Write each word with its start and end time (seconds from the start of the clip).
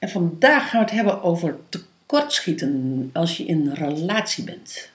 En 0.00 0.08
vandaag 0.08 0.70
gaan 0.70 0.80
we 0.80 0.86
het 0.86 0.94
hebben 0.94 1.22
over 1.22 1.56
tekortschieten 1.68 3.10
als 3.12 3.36
je 3.36 3.44
in 3.44 3.66
een 3.66 3.74
relatie 3.74 4.44
bent. 4.44 4.88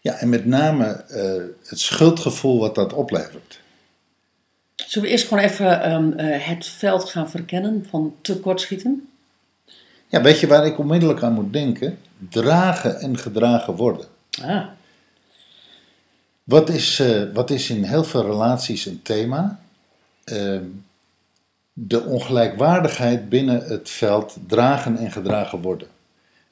Ja, 0.00 0.14
en 0.14 0.28
met 0.28 0.46
name 0.46 0.84
eh, 0.86 1.42
het 1.68 1.78
schuldgevoel 1.78 2.58
wat 2.58 2.74
dat 2.74 2.92
oplevert. 2.92 3.60
Zullen 4.76 5.08
we 5.08 5.14
eerst 5.14 5.28
gewoon 5.28 5.44
even 5.44 5.82
ehm, 5.82 6.12
eh, 6.12 6.46
het 6.46 6.66
veld 6.66 7.10
gaan 7.10 7.30
verkennen 7.30 7.86
van 7.90 8.14
tekortschieten? 8.20 9.08
Ja, 10.08 10.22
weet 10.22 10.40
je 10.40 10.46
waar 10.46 10.66
ik 10.66 10.78
onmiddellijk 10.78 11.22
aan 11.22 11.32
moet 11.32 11.52
denken? 11.52 11.98
Dragen 12.30 13.00
en 13.00 13.18
gedragen 13.18 13.74
worden. 13.74 14.06
Ah, 14.42 14.64
Wat 16.44 16.68
is, 16.68 16.98
eh, 16.98 17.22
wat 17.32 17.50
is 17.50 17.70
in 17.70 17.84
heel 17.84 18.04
veel 18.04 18.22
relaties 18.22 18.86
een 18.86 19.02
thema? 19.02 19.60
Ehm, 20.24 20.64
de 21.74 22.02
ongelijkwaardigheid 22.02 23.28
binnen 23.28 23.64
het 23.64 23.90
veld 23.90 24.36
dragen 24.46 24.96
en 24.96 25.12
gedragen 25.12 25.60
worden. 25.60 25.88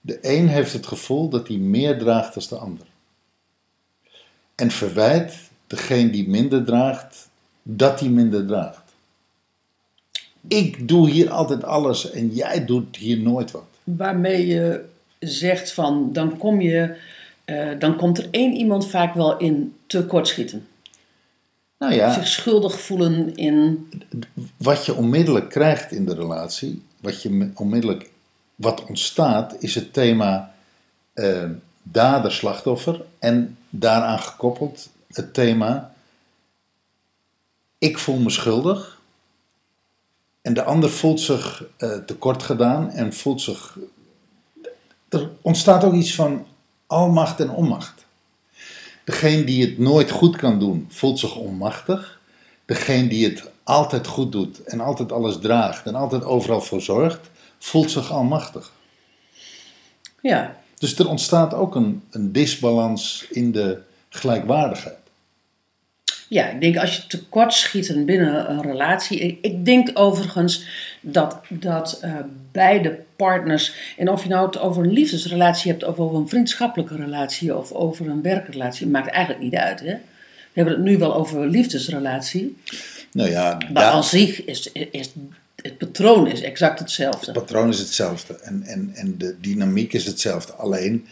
De 0.00 0.18
een 0.22 0.48
heeft 0.48 0.72
het 0.72 0.86
gevoel 0.86 1.28
dat 1.28 1.48
hij 1.48 1.56
meer 1.56 1.98
draagt 1.98 2.34
dan 2.34 2.58
de 2.58 2.64
ander. 2.64 2.86
En 4.54 4.70
verwijt 4.70 5.50
degene 5.66 6.10
die 6.10 6.28
minder 6.28 6.64
draagt, 6.64 7.28
dat 7.62 8.00
hij 8.00 8.08
minder 8.08 8.46
draagt. 8.46 8.80
Ik 10.48 10.88
doe 10.88 11.10
hier 11.10 11.30
altijd 11.30 11.64
alles 11.64 12.10
en 12.10 12.28
jij 12.28 12.64
doet 12.64 12.96
hier 12.96 13.18
nooit 13.18 13.50
wat. 13.50 13.64
waarmee 13.84 14.46
je 14.46 14.84
zegt 15.18 15.72
van, 15.72 16.12
dan, 16.12 16.38
kom 16.38 16.60
je, 16.60 16.96
eh, 17.44 17.68
dan 17.78 17.96
komt 17.96 18.18
er 18.18 18.28
één 18.30 18.54
iemand 18.54 18.86
vaak 18.86 19.14
wel 19.14 19.38
in 19.38 19.74
tekortschieten. 19.86 20.66
Nou 21.82 21.94
ja, 21.94 22.12
Zich 22.12 22.26
schuldig 22.26 22.80
voelen 22.80 23.36
in, 23.36 23.88
wat 24.56 24.86
je 24.86 24.94
onmiddellijk 24.94 25.48
krijgt 25.48 25.92
in 25.92 26.06
de 26.06 26.14
relatie, 26.14 26.82
wat 27.00 27.22
je 27.22 27.50
onmiddellijk 27.54 28.10
wat 28.54 28.84
ontstaat, 28.84 29.56
is 29.58 29.74
het 29.74 29.92
thema 29.92 30.54
eh, 31.12 31.50
dader-slachtoffer 31.82 33.04
en 33.18 33.58
daaraan 33.70 34.18
gekoppeld 34.18 34.88
het 35.08 35.34
thema 35.34 35.94
ik 37.78 37.98
voel 37.98 38.18
me 38.18 38.30
schuldig 38.30 39.00
en 40.42 40.54
de 40.54 40.62
ander 40.62 40.90
voelt 40.90 41.20
zich 41.20 41.64
eh, 41.76 41.96
tekort 41.96 42.42
gedaan 42.42 42.90
en 42.90 43.12
voelt 43.12 43.40
zich. 43.40 43.78
Er 45.08 45.30
ontstaat 45.40 45.84
ook 45.84 45.92
iets 45.92 46.14
van 46.14 46.46
almacht 46.86 47.40
en 47.40 47.50
onmacht. 47.50 48.01
Degene 49.04 49.44
die 49.44 49.66
het 49.66 49.78
nooit 49.78 50.10
goed 50.10 50.36
kan 50.36 50.58
doen, 50.58 50.86
voelt 50.88 51.18
zich 51.18 51.36
onmachtig. 51.36 52.20
Degene 52.64 53.08
die 53.08 53.24
het 53.24 53.50
altijd 53.62 54.06
goed 54.06 54.32
doet 54.32 54.62
en 54.64 54.80
altijd 54.80 55.12
alles 55.12 55.38
draagt 55.38 55.86
en 55.86 55.94
altijd 55.94 56.24
overal 56.24 56.60
voor 56.60 56.80
zorgt, 56.80 57.30
voelt 57.58 57.90
zich 57.90 58.10
almachtig. 58.10 58.72
ja, 60.20 60.56
Dus 60.78 60.98
er 60.98 61.08
ontstaat 61.08 61.54
ook 61.54 61.74
een, 61.74 62.02
een 62.10 62.32
disbalans 62.32 63.26
in 63.30 63.52
de 63.52 63.82
gelijkwaardigheid. 64.08 65.01
Ja, 66.32 66.48
ik 66.48 66.60
denk 66.60 66.76
als 66.76 66.96
je 66.96 67.06
tekortschieten 67.06 68.04
binnen 68.04 68.50
een 68.50 68.62
relatie. 68.62 69.38
Ik, 69.40 69.64
denk 69.64 69.90
overigens 69.94 70.64
dat, 71.00 71.40
dat 71.48 71.98
eh, 72.02 72.14
beide 72.52 72.98
partners. 73.16 73.74
En 73.96 74.08
of 74.08 74.22
je 74.22 74.28
nou 74.28 74.46
het 74.46 74.58
over 74.58 74.84
een 74.84 74.92
liefdesrelatie 74.92 75.70
hebt, 75.70 75.84
of 75.84 75.98
over 75.98 76.18
een 76.18 76.28
vriendschappelijke 76.28 76.96
relatie, 76.96 77.56
of 77.56 77.72
over 77.72 78.08
een 78.08 78.22
werkrelatie, 78.22 78.86
maakt 78.86 79.10
eigenlijk 79.10 79.44
niet 79.44 79.54
uit. 79.54 79.80
Hè? 79.80 79.86
We 79.86 80.00
hebben 80.52 80.74
het 80.74 80.82
nu 80.82 80.98
wel 80.98 81.14
over 81.14 81.40
een 81.40 81.50
liefdesrelatie. 81.50 82.56
Nou 83.12 83.30
ja, 83.30 83.58
Maar 83.72 83.84
aan 83.84 84.04
zich 84.04 84.44
is, 84.44 84.72
is 84.72 85.10
het 85.62 85.78
patroon 85.78 86.26
is 86.26 86.40
exact 86.40 86.78
hetzelfde. 86.78 87.32
Het 87.32 87.40
patroon 87.40 87.68
is 87.68 87.78
hetzelfde 87.78 88.34
en, 88.34 88.62
en, 88.62 88.90
en 88.94 89.18
de 89.18 89.36
dynamiek 89.40 89.92
is 89.92 90.04
hetzelfde. 90.04 90.52
Alleen 90.52 91.06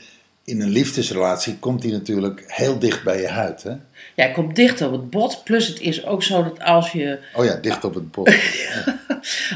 in 0.51 0.61
een 0.61 0.69
liefdesrelatie 0.69 1.57
komt 1.59 1.83
die 1.83 1.93
natuurlijk 1.93 2.45
heel 2.47 2.79
dicht 2.79 3.05
bij 3.05 3.21
je 3.21 3.29
huid. 3.29 3.63
Hè? 3.63 3.71
Ja, 4.15 4.25
het 4.25 4.33
komt 4.33 4.57
dicht 4.57 4.83
op 4.83 4.93
het 4.93 5.11
bot. 5.11 5.45
Plus 5.45 5.67
het 5.67 5.81
is 5.81 6.05
ook 6.07 6.23
zo 6.23 6.43
dat 6.43 6.61
als 6.63 6.93
je 6.93 7.19
Oh 7.35 7.45
ja, 7.45 7.55
dicht 7.55 7.85
op 7.85 7.95
het 7.95 8.11
bot. 8.11 8.31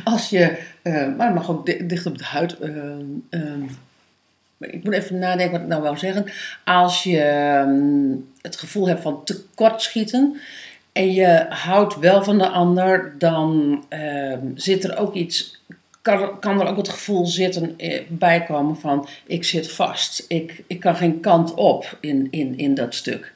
Als 0.04 0.31
je, 0.31 0.59
eh, 0.83 0.93
maar 1.16 1.27
het 1.27 1.34
mag 1.34 1.50
ook 1.50 1.66
di- 1.66 1.87
dicht 1.87 2.06
op 2.06 2.19
de 2.19 2.25
huid. 2.25 2.59
eh, 2.59 2.71
ehm, 3.31 3.60
maar 4.56 4.69
ik 4.69 4.84
moet 4.84 4.94
even 4.94 5.19
nadenken 5.19 5.53
wat 5.53 5.60
ik 5.60 5.66
nou 5.66 5.83
wou 5.83 5.97
zeggen. 5.99 6.25
Als 6.65 7.03
je 7.03 7.21
ehm, 7.21 8.16
het 8.43 8.56
gevoel 8.56 8.88
hebt 8.88 9.03
van 9.03 9.25
tekortschieten 9.25 10.37
en 10.93 11.12
je 11.12 11.47
houdt 11.49 11.99
wel 11.99 12.22
van 12.25 12.38
de 12.38 12.49
ander, 12.49 13.15
dan 13.19 13.84
ehm, 13.88 14.47
zit 14.54 14.84
er 14.84 14.97
ook 14.99 15.15
iets. 15.15 15.60
Kan, 16.04 16.38
kan 16.41 16.60
er 16.60 16.66
ook 16.66 16.76
het 16.76 16.88
gevoel 16.88 17.26
zitten, 17.26 17.78
eh, 17.78 18.00
bijkomen 18.09 18.76
van 18.76 19.09
ik 19.26 19.44
zit 19.44 19.70
vast. 19.70 20.25
Ik, 20.28 20.62
ik 20.66 20.81
kan 20.81 20.97
geen 20.97 21.20
kant 21.20 21.54
op 21.54 21.98
in, 22.00 22.28
in, 22.31 22.59
in 22.59 22.75
dat 22.75 22.94
stuk. 22.94 23.32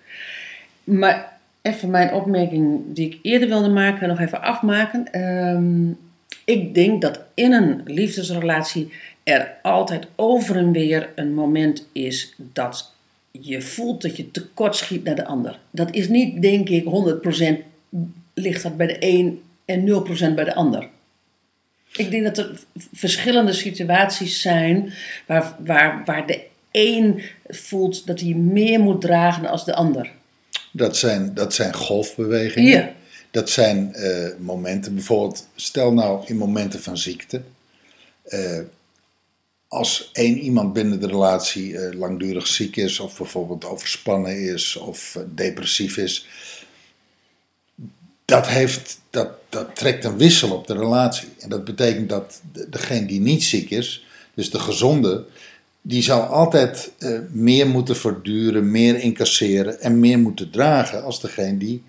Maar 0.85 1.39
even 1.63 1.91
mijn 1.91 2.13
opmerking 2.13 2.81
die 2.87 3.07
ik 3.07 3.19
eerder 3.23 3.49
wilde 3.49 3.69
maken, 3.69 4.09
nog 4.09 4.21
even 4.21 4.43
afmaken. 4.43 5.13
Ehm, 5.13 5.91
ik 6.45 6.75
denk 6.75 7.03
dat 7.03 7.21
in 7.35 7.53
een 7.53 7.81
liefdesrelatie 7.85 8.93
er 9.23 9.55
altijd 9.63 10.07
over 10.17 10.57
en 10.57 10.73
weer 10.73 11.09
een 11.15 11.35
moment 11.35 11.87
is 11.93 12.35
dat 12.37 12.93
je 13.31 13.63
voelt 13.63 14.03
dat 14.03 14.17
je 14.17 14.31
tekortschiet 14.31 15.05
naar 15.05 15.15
de 15.15 15.27
ander. 15.27 15.59
Dat 15.71 15.95
is 15.95 16.09
niet, 16.09 16.43
denk 16.43 16.69
ik, 16.69 16.85
100% 16.85 17.65
ligt 18.35 18.63
dat 18.63 18.77
bij 18.77 18.87
de 18.87 18.97
een 19.01 19.43
en 19.65 19.87
0% 20.31 20.35
bij 20.35 20.45
de 20.45 20.55
ander. 20.55 20.89
Ik 21.99 22.11
denk 22.11 22.25
dat 22.25 22.39
er 22.39 22.59
verschillende 22.93 23.53
situaties 23.53 24.41
zijn 24.41 24.93
waar, 25.27 25.57
waar, 25.65 26.03
waar 26.05 26.27
de 26.27 26.41
een 26.73 27.23
voelt 27.49 28.07
dat 28.07 28.21
hij 28.21 28.35
meer 28.35 28.81
moet 28.81 29.01
dragen 29.01 29.47
als 29.47 29.65
de 29.65 29.75
ander. 29.75 30.11
Dat 30.73 30.97
zijn, 30.97 31.35
dat 31.35 31.55
zijn 31.55 31.75
golfbewegingen. 31.75 32.71
Ja. 32.71 32.93
Dat 33.31 33.51
zijn 33.51 33.95
eh, 33.95 34.29
momenten, 34.39 34.95
bijvoorbeeld, 34.95 35.47
stel 35.55 35.93
nou 35.93 36.27
in 36.27 36.37
momenten 36.37 36.83
van 36.83 36.99
ziekte. 36.99 37.43
eh, 38.25 38.59
als 39.69 40.11
één 40.13 40.39
iemand 40.39 40.73
binnen 40.73 41.01
de 41.01 41.07
relatie 41.07 41.79
eh, 41.79 41.99
langdurig 41.99 42.47
ziek 42.47 42.77
is, 42.77 43.01
of 43.01 43.19
bijvoorbeeld 43.19 43.65
overspannen 43.65 44.43
is, 44.53 44.77
of 44.77 45.19
depressief 45.35 45.97
is. 45.97 46.27
Dat, 48.29 48.49
heeft, 48.49 49.01
dat, 49.11 49.29
dat 49.49 49.77
trekt 49.77 50.05
een 50.05 50.17
wissel 50.19 50.51
op 50.51 50.67
de 50.67 50.75
relatie. 50.77 51.29
En 51.39 51.49
dat 51.49 51.65
betekent 51.65 52.09
dat 52.09 52.41
de- 52.53 52.69
degene 52.71 53.07
die 53.07 53.21
niet 53.21 53.45
ziek 53.45 53.71
is, 53.71 54.07
dus 54.35 54.51
de 54.51 54.59
gezonde, 54.59 55.25
die 55.83 56.03
zal 56.03 56.21
altijd 56.21 56.91
eh, 56.99 57.19
meer 57.31 57.67
moeten 57.67 57.97
verduren, 57.97 58.71
meer 58.71 58.97
incasseren 59.01 59.81
en 59.81 60.01
meer 60.01 60.19
moeten 60.19 60.51
dragen 60.51 61.05
als 61.05 61.21
degene 61.21 61.59
die 61.59 61.83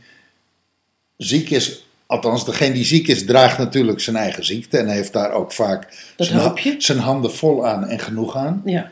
ziek 1.18 1.50
is. 1.50 1.86
Althans, 2.06 2.46
degene 2.46 2.74
die 2.74 2.86
ziek 2.86 3.08
is, 3.08 3.26
draagt 3.26 3.58
natuurlijk 3.58 4.00
zijn 4.00 4.16
eigen 4.16 4.46
ziekte 4.46 4.78
en 4.78 4.88
heeft 4.88 5.14
daar 5.14 5.32
ook 5.32 5.52
vaak 5.54 6.14
zijn, 6.18 6.82
zijn 6.82 7.00
handen 7.00 7.34
vol 7.36 7.68
aan 7.68 7.88
en 7.88 8.00
genoeg 8.00 8.36
aan. 8.36 8.62
Ja. 8.66 8.92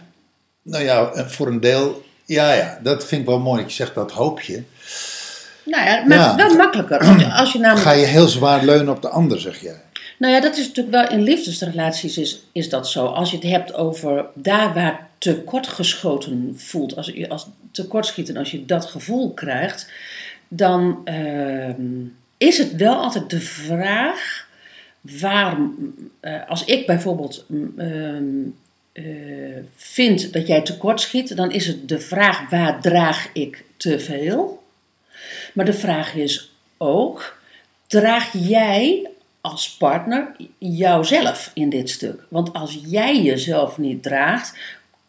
Nou 0.62 0.84
ja, 0.84 1.28
voor 1.30 1.48
een 1.48 1.60
deel, 1.60 2.04
ja, 2.26 2.54
ja, 2.54 2.80
dat 2.84 3.06
vind 3.06 3.22
ik 3.22 3.28
wel 3.28 3.40
mooi 3.40 3.62
dat 3.62 3.70
je 3.72 3.76
zegt 3.78 3.96
dat 3.96 4.12
hoop 4.12 4.42
je. 4.42 4.64
Nou 5.68 5.86
ja, 5.86 5.96
het 5.96 6.06
maakt 6.08 6.22
Ja. 6.22 6.30
het 6.30 6.48
wel 6.48 6.58
makkelijker. 6.58 7.00
Als 7.00 7.20
je, 7.24 7.34
als 7.34 7.52
je 7.52 7.60
namelijk 7.60 7.88
Ga 7.88 7.94
je 7.94 8.06
heel 8.06 8.28
zwaar 8.28 8.66
leunen 8.66 8.94
op 8.94 9.02
de 9.02 9.10
ander, 9.10 9.40
zeg 9.40 9.62
jij. 9.62 9.82
Nou 10.18 10.34
ja, 10.34 10.42
dat 10.42 10.58
is 10.58 10.68
natuurlijk 10.68 10.96
wel 10.96 11.18
in 11.18 11.24
liefdesrelaties 11.24 12.18
is, 12.18 12.42
is 12.52 12.70
dat 12.70 12.90
zo. 12.90 13.06
Als 13.06 13.32
je 13.32 13.38
het 13.38 13.46
hebt 13.46 13.74
over 13.74 14.26
daar 14.34 14.74
waar 14.74 15.08
tekortgeschoten 15.18 16.54
voelt, 16.58 16.96
als 16.96 17.12
je 17.14 17.30
als 17.30 17.48
tekortschieten, 17.72 18.38
als 18.38 18.52
je 18.52 18.66
dat 18.66 18.86
gevoel 18.86 19.34
krijgt, 19.34 19.92
dan 20.48 21.02
ehm, 21.04 21.82
is 22.38 22.58
het 22.58 22.76
wel 22.76 22.96
altijd 22.96 23.30
de 23.30 23.42
vraag 23.42 24.48
waar, 25.02 25.58
eh, 26.20 26.50
als 26.50 26.66
ik 26.66 26.86
bijvoorbeeld 26.86 27.46
mm, 27.48 27.74
ehm, 27.78 28.24
eh, 28.92 29.04
vind 29.76 30.34
dat 30.34 30.48
jij 30.48 30.62
tekortschiet, 30.62 31.36
dan 31.36 31.52
is 31.52 31.68
het 31.68 31.90
de 31.90 32.00
vraag 32.00 32.50
waar 32.50 32.82
draag 32.82 33.30
ik 33.34 33.64
te 33.78 34.00
veel. 34.00 34.57
Maar 35.58 35.66
de 35.66 35.74
vraag 35.74 36.16
is 36.16 36.52
ook, 36.78 37.38
draag 37.88 38.34
jij 38.34 39.10
als 39.42 39.76
partner 39.78 40.36
jouzelf 40.58 41.52
in 41.54 41.70
dit 41.70 41.90
stuk. 41.90 42.26
Want 42.30 42.54
als 42.54 42.80
jij 42.86 43.22
jezelf 43.22 43.78
niet 43.78 44.04
draagt, 44.04 44.58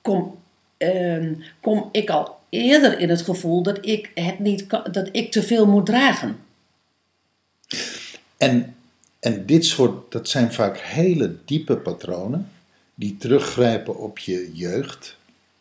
kom, 0.01 0.39
ehm, 0.77 1.35
kom 1.61 1.89
ik 1.93 2.11
al 2.11 2.39
eerder 2.49 2.99
in 2.99 3.09
het 3.09 3.23
gevoel 3.23 3.63
dat 3.63 3.87
ik, 3.87 4.11
het 4.15 4.39
niet 4.39 4.67
kan, 4.67 4.83
dat 4.91 5.09
ik 5.13 5.31
te 5.31 5.43
veel 5.43 5.67
moet 5.67 5.87
dragen. 5.87 6.39
En, 8.37 8.75
en 9.21 9.47
dit 9.47 9.65
soort, 9.65 10.13
dat 10.13 10.29
zijn 10.29 10.53
vaak 10.53 10.79
hele 10.79 11.37
diepe 11.45 11.77
patronen 11.77 12.51
die 12.95 13.17
teruggrijpen 13.17 13.99
op 13.99 14.19
je 14.19 14.51
jeugd. 14.53 15.17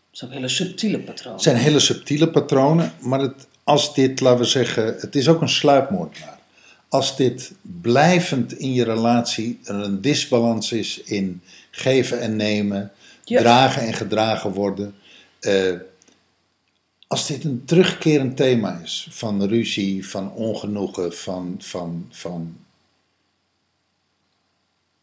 Dat 0.09 0.19
zijn 0.19 0.31
hele 0.31 0.47
subtiele 0.47 0.99
patronen. 0.99 1.33
Het 1.33 1.43
zijn 1.43 1.57
hele 1.57 1.79
subtiele 1.79 2.29
patronen, 2.29 2.93
maar 2.99 3.19
het, 3.19 3.47
als 3.67 3.93
dit, 3.93 4.19
laten 4.19 4.39
we 4.39 4.45
zeggen, 4.45 4.95
het 4.99 5.15
is 5.15 5.27
ook 5.27 5.41
een 5.41 5.49
sluipmoordenaar. 5.49 6.39
Als 6.89 7.15
dit 7.15 7.51
blijvend 7.61 8.57
in 8.57 8.73
je 8.73 8.83
relatie 8.83 9.59
er 9.63 9.75
een 9.75 10.01
disbalans 10.01 10.71
is 10.71 11.01
in 11.03 11.41
geven 11.71 12.21
en 12.21 12.35
nemen, 12.35 12.91
Ja. 13.23 13.39
dragen 13.41 13.81
en 13.81 13.93
gedragen 13.93 14.51
worden. 14.51 14.95
eh, 15.39 15.73
als 17.07 17.27
dit 17.27 17.43
een 17.43 17.61
terugkerend 17.65 18.37
thema 18.37 18.79
is 18.83 19.07
van 19.11 19.43
ruzie, 19.45 20.07
van 20.07 20.31
ongenoegen, 20.31 21.13
van, 21.13 21.55
van, 21.59 22.07
van 22.11 22.57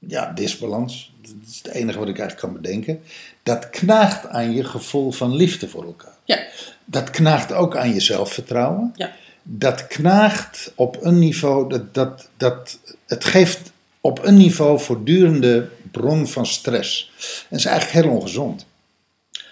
ja, 0.09 0.33
disbalans, 0.35 1.12
dat 1.23 1.33
is 1.51 1.61
het 1.62 1.73
enige 1.73 1.99
wat 1.99 2.09
ik 2.09 2.19
eigenlijk 2.19 2.53
kan 2.53 2.62
bedenken. 2.62 3.03
Dat 3.43 3.71
knaagt 3.71 4.27
aan 4.29 4.53
je 4.53 4.65
gevoel 4.65 5.11
van 5.12 5.35
liefde 5.37 5.69
voor 5.69 5.85
elkaar. 5.85 6.17
Ja, 6.25 6.39
Dat 6.85 7.11
knaagt 7.11 7.53
ook 7.53 7.77
aan 7.77 7.95
je 7.95 8.01
zelfvertrouwen. 8.01 8.93
ja. 8.97 9.12
Dat 9.47 9.87
knaagt 9.87 10.73
op 10.75 10.97
een 11.01 11.19
niveau, 11.19 11.69
dat, 11.69 11.95
dat, 11.95 12.29
dat, 12.37 12.79
het 13.06 13.25
geeft 13.25 13.73
op 14.01 14.25
een 14.25 14.37
niveau 14.37 14.81
voortdurende 14.81 15.69
bron 15.91 16.27
van 16.27 16.47
stress. 16.47 17.11
En 17.51 17.56
is 17.56 17.65
eigenlijk 17.65 18.05
heel 18.06 18.15
ongezond. 18.15 18.67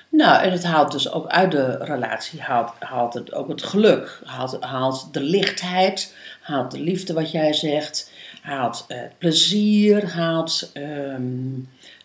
Nou, 0.08 0.42
en 0.42 0.52
het 0.52 0.64
haalt 0.64 0.92
dus 0.92 1.12
ook 1.12 1.26
uit 1.26 1.50
de 1.50 1.76
relatie, 1.84 2.40
haalt, 2.40 2.72
haalt 2.78 3.14
het 3.14 3.32
ook 3.32 3.48
het 3.48 3.62
geluk, 3.62 4.20
haalt, 4.24 4.56
haalt 4.60 5.08
de 5.12 5.20
lichtheid, 5.20 6.14
haalt 6.40 6.70
de 6.70 6.80
liefde 6.80 7.12
wat 7.12 7.30
jij 7.30 7.52
zegt, 7.52 8.10
haalt 8.42 8.84
eh, 8.88 8.98
plezier, 9.18 10.10
haalt 10.10 10.70
ehm, 10.72 11.22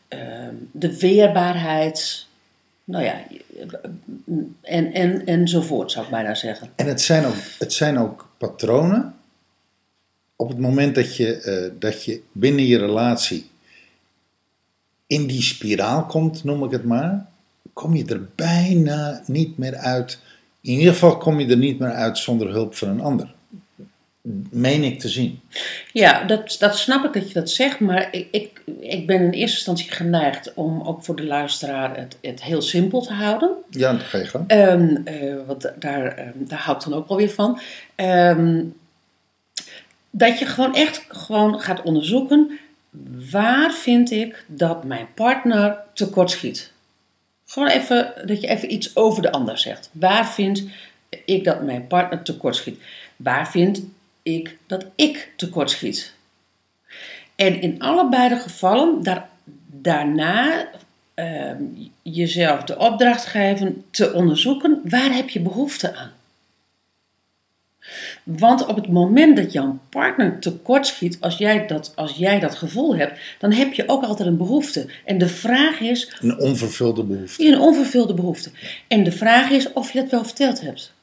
ehm, 0.07 0.55
de 0.71 0.99
weerbaarheid, 0.99 2.25
nou 2.83 3.03
ja, 3.03 3.23
en, 4.61 4.93
en, 4.93 5.25
enzovoort 5.25 5.91
zou 5.91 6.05
ik 6.05 6.11
bijna 6.11 6.35
zeggen. 6.35 6.69
En 6.75 6.87
het 6.87 7.01
zijn 7.01 7.25
ook, 7.25 7.35
het 7.59 7.73
zijn 7.73 7.99
ook 7.99 8.29
patronen. 8.37 9.15
Op 10.35 10.49
het 10.49 10.57
moment 10.57 10.95
dat 10.95 11.15
je, 11.15 11.41
eh, 11.41 11.79
dat 11.79 12.03
je 12.03 12.21
binnen 12.31 12.65
je 12.65 12.77
relatie 12.77 13.49
in 15.07 15.27
die 15.27 15.41
spiraal 15.41 16.05
komt, 16.05 16.43
noem 16.43 16.63
ik 16.63 16.71
het 16.71 16.83
maar, 16.83 17.25
kom 17.73 17.95
je 17.95 18.05
er 18.05 18.29
bijna 18.35 19.23
niet 19.25 19.57
meer 19.57 19.75
uit. 19.75 20.19
In 20.61 20.73
ieder 20.73 20.93
geval 20.93 21.17
kom 21.17 21.39
je 21.39 21.47
er 21.47 21.57
niet 21.57 21.79
meer 21.79 21.93
uit 21.93 22.17
zonder 22.17 22.49
hulp 22.49 22.75
van 22.75 22.87
een 22.87 23.01
ander. 23.01 23.35
Meen 24.49 24.83
ik 24.83 24.99
te 24.99 25.09
zien. 25.09 25.39
Ja, 25.91 26.23
dat, 26.23 26.55
dat 26.59 26.77
snap 26.77 27.05
ik 27.05 27.13
dat 27.13 27.27
je 27.27 27.33
dat 27.33 27.49
zegt, 27.49 27.79
maar 27.79 28.07
ik, 28.11 28.27
ik, 28.31 28.61
ik 28.79 29.07
ben 29.07 29.21
in 29.21 29.31
eerste 29.31 29.57
instantie 29.57 29.91
geneigd 29.91 30.53
om 30.53 30.81
ook 30.81 31.03
voor 31.03 31.15
de 31.15 31.25
luisteraar 31.25 31.97
het, 31.97 32.17
het 32.21 32.43
heel 32.43 32.61
simpel 32.61 33.01
te 33.01 33.13
houden. 33.13 33.49
Ja, 33.69 33.91
dat 33.91 34.01
ga 34.01 34.17
je 34.17 34.25
gang. 34.25 34.47
Want 35.45 35.71
daar, 35.79 36.07
ehm, 36.07 36.31
daar 36.35 36.59
hou 36.59 36.77
ik 36.77 36.83
dan 36.83 36.93
ook 36.93 37.07
wel 37.07 37.17
weer 37.17 37.29
van. 37.29 37.59
Ehm, 37.95 38.63
dat 40.09 40.39
je 40.39 40.45
gewoon 40.45 40.75
echt 40.75 41.05
gewoon 41.09 41.59
gaat 41.59 41.81
onderzoeken. 41.81 42.59
Waar 43.31 43.73
vind 43.73 44.11
ik 44.11 44.45
dat 44.47 44.83
mijn 44.83 45.07
partner 45.13 45.77
tekortschiet? 45.93 46.71
Gewoon 47.45 47.69
even, 47.69 48.13
dat 48.25 48.41
je 48.41 48.47
even 48.47 48.73
iets 48.73 48.95
over 48.95 49.21
de 49.21 49.31
ander 49.31 49.57
zegt. 49.57 49.89
Waar 49.91 50.27
vind 50.27 50.63
ik 51.25 51.43
dat 51.43 51.61
mijn 51.61 51.87
partner 51.87 52.21
tekortschiet? 52.21 52.81
Waar 53.15 53.51
vind 53.51 53.83
ik 54.35 54.57
dat 54.67 54.85
ik 54.95 55.31
tekortschiet? 55.35 56.13
En 57.35 57.61
in 57.61 57.81
allebei 57.81 58.29
de 58.29 58.35
gevallen 58.35 59.03
daar, 59.03 59.29
daarna 59.71 60.67
ehm, 61.13 61.63
jezelf 62.01 62.63
de 62.63 62.77
opdracht 62.77 63.25
geven 63.25 63.83
te 63.91 64.13
onderzoeken 64.13 64.81
waar 64.83 65.13
heb 65.13 65.29
je 65.29 65.39
behoefte 65.39 65.95
aan. 65.95 66.11
Want 68.23 68.65
op 68.65 68.75
het 68.75 68.87
moment 68.87 69.37
dat 69.37 69.51
jouw 69.51 69.79
partner 69.89 70.39
tekortschiet, 70.39 71.17
als 71.19 71.37
jij, 71.37 71.67
dat, 71.67 71.91
als 71.95 72.15
jij 72.15 72.39
dat 72.39 72.55
gevoel 72.55 72.95
hebt, 72.95 73.19
dan 73.39 73.51
heb 73.51 73.73
je 73.73 73.83
ook 73.87 74.03
altijd 74.03 74.27
een 74.27 74.37
behoefte. 74.37 74.85
En 75.05 75.17
de 75.17 75.27
vraag 75.27 75.79
is, 75.79 76.17
Een 76.21 76.39
onvervulde 76.39 77.03
behoefte. 77.03 77.47
een 77.47 77.59
onvervulde 77.59 78.13
behoefte. 78.13 78.51
En 78.87 79.03
de 79.03 79.11
vraag 79.11 79.49
is 79.49 79.73
of 79.73 79.91
je 79.91 80.01
dat 80.01 80.11
wel 80.11 80.23
verteld 80.23 80.61
hebt. 80.61 80.93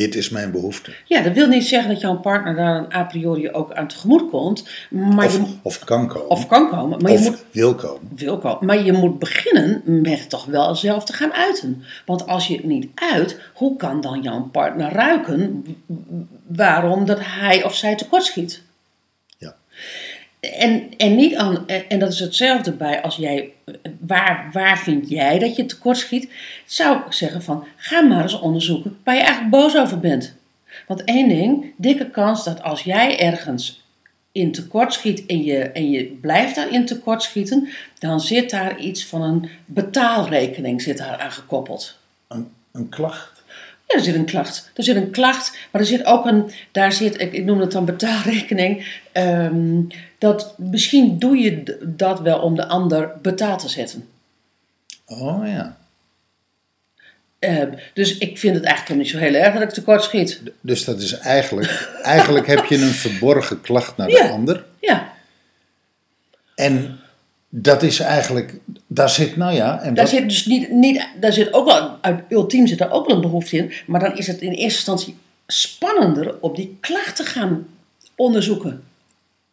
Dit 0.00 0.14
is 0.14 0.28
mijn 0.30 0.50
behoefte. 0.50 0.90
Ja, 1.04 1.22
dat 1.22 1.32
wil 1.32 1.48
niet 1.48 1.66
zeggen 1.66 1.90
dat 1.92 2.00
jouw 2.00 2.16
partner 2.16 2.54
daar 2.54 2.76
een 2.76 2.92
a 2.92 3.04
priori 3.04 3.50
ook 3.50 3.72
aan 3.72 3.86
tegemoet 3.88 4.30
komt. 4.30 4.68
Maar 4.90 5.26
Of, 5.26 5.32
je, 5.36 5.42
of 5.62 5.78
kan 5.84 6.08
komen. 6.08 6.28
of 6.30 6.46
kan 6.46 6.68
komen. 6.70 7.02
Maar 7.02 7.10
je 7.12 7.18
Of 7.18 7.24
moet, 7.24 7.44
wil 7.50 7.74
komen. 7.74 8.08
wil 8.16 8.38
komen. 8.38 8.66
Maar 8.66 8.84
je 8.84 8.92
moet 8.92 9.18
beginnen 9.18 9.82
met 9.84 10.18
het 10.20 10.30
toch 10.30 10.44
wel 10.44 10.74
zelf 10.74 11.04
te 11.04 11.12
gaan 11.12 11.32
uiten. 11.32 11.82
Want 12.06 12.26
als 12.26 12.46
je 12.46 12.54
het 12.56 12.64
niet 12.64 12.88
uit, 12.94 13.40
hoe 13.54 13.76
kan 13.76 14.00
dan 14.00 14.22
jouw 14.22 14.42
partner 14.42 14.92
ruiken 14.92 15.64
waarom 16.46 17.04
dat 17.06 17.18
hij 17.22 17.64
of 17.64 17.74
zij 17.74 17.96
tekortschiet? 17.96 18.62
En, 20.40 20.96
en, 20.96 21.16
niet 21.16 21.34
aan, 21.34 21.68
en 21.68 21.98
dat 21.98 22.12
is 22.12 22.18
hetzelfde 22.18 22.72
bij 22.72 23.02
als 23.02 23.16
jij, 23.16 23.52
waar, 23.98 24.48
waar 24.52 24.78
vind 24.78 25.08
jij 25.08 25.38
dat 25.38 25.56
je 25.56 25.66
tekortschiet? 25.66 26.30
Zou 26.66 26.96
ik 27.06 27.12
zeggen 27.12 27.42
van, 27.42 27.64
ga 27.76 28.00
maar 28.00 28.22
eens 28.22 28.40
onderzoeken 28.40 28.98
waar 29.04 29.14
je 29.14 29.20
eigenlijk 29.20 29.50
boos 29.50 29.76
over 29.76 29.98
bent. 30.00 30.34
Want 30.86 31.04
één 31.04 31.28
ding, 31.28 31.72
dikke 31.76 32.10
kans 32.10 32.44
dat 32.44 32.62
als 32.62 32.82
jij 32.82 33.18
ergens 33.18 33.82
in 34.32 34.52
tekort 34.52 34.92
schiet 34.92 35.26
en 35.26 35.42
je, 35.42 35.58
en 35.58 35.90
je 35.90 36.04
blijft 36.04 36.54
daarin 36.54 36.86
tekort 36.86 37.22
schieten, 37.22 37.68
dan 37.98 38.20
zit 38.20 38.50
daar 38.50 38.78
iets 38.78 39.06
van 39.06 39.22
een 39.22 39.48
betaalrekening 39.64 40.82
zit 40.82 40.98
daar 40.98 41.18
aan 41.18 41.32
gekoppeld. 41.32 41.98
Een, 42.28 42.50
een 42.72 42.88
klacht. 42.88 43.39
Ja, 43.90 43.96
er 43.98 44.04
zit 44.04 44.14
een 44.14 44.24
klacht. 44.24 44.70
Er 44.74 44.84
zit 44.84 44.96
een 44.96 45.10
klacht, 45.10 45.58
maar 45.70 45.80
er 45.80 45.86
zit 45.86 46.04
ook 46.04 46.26
een, 46.26 46.50
daar 46.72 46.92
zit, 46.92 47.20
ik, 47.20 47.32
ik 47.32 47.44
noem 47.44 47.60
het 47.60 47.72
dan 47.72 47.84
betaalrekening. 47.84 49.00
ehm, 49.12 49.80
dat 50.18 50.54
misschien 50.58 51.18
doe 51.18 51.36
je 51.36 51.78
dat 51.82 52.20
wel 52.20 52.38
om 52.38 52.54
de 52.56 52.66
ander 52.66 53.12
betaald 53.22 53.60
te 53.60 53.68
zetten. 53.68 54.08
Oh 55.06 55.46
ja. 55.46 55.76
Ehm, 57.38 57.72
dus 57.94 58.18
ik 58.18 58.38
vind 58.38 58.54
het 58.54 58.64
eigenlijk 58.64 59.00
niet 59.00 59.10
zo 59.10 59.18
heel 59.18 59.34
erg 59.34 59.52
dat 59.52 59.62
ik 59.62 59.70
tekort 59.70 60.02
schiet. 60.02 60.40
Dus 60.60 60.84
dat 60.84 61.00
is 61.00 61.12
eigenlijk, 61.12 61.88
eigenlijk 62.02 62.46
heb 62.46 62.64
je 62.64 62.74
een 62.76 62.90
verborgen 62.90 63.60
klacht 63.60 63.96
naar 63.96 64.06
de 64.08 64.12
Ja. 64.12 64.28
ander. 64.28 64.64
Ja, 64.80 65.12
En 66.54 67.00
dat 67.52 67.82
is 67.82 68.00
eigenlijk, 68.00 68.54
daar 68.86 69.10
zit, 69.10 69.36
nou 69.36 69.54
ja, 69.54 69.80
en 69.82 69.94
daar 69.94 70.04
wat, 70.04 70.14
zit 70.14 70.28
dus 70.28 70.46
niet, 70.46 70.70
niet 70.70 71.06
daar 71.20 71.32
zit 71.32 71.52
ook 71.52 71.66
wel, 71.66 71.96
uit 72.00 72.20
ultiem 72.28 72.66
zit 72.66 72.78
daar 72.78 72.90
ook 72.92 73.06
wel 73.06 73.16
een 73.16 73.22
behoefte 73.22 73.56
in. 73.56 73.72
Maar 73.86 74.00
dan 74.00 74.16
is 74.18 74.26
het 74.26 74.40
in 74.40 74.48
eerste 74.52 74.62
instantie 74.76 75.16
spannender 75.46 76.34
op 76.40 76.56
die 76.56 76.76
klacht 76.80 77.16
te 77.16 77.24
gaan 77.24 77.66
onderzoeken. 78.16 78.82